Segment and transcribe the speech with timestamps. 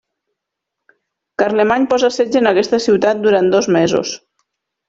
[1.43, 4.19] Carlemany posa setge en aquesta ciutat durant dos mesos.